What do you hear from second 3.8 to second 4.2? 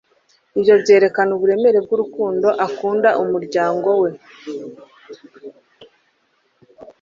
we.